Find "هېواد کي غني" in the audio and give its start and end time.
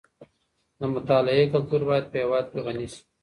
2.21-2.87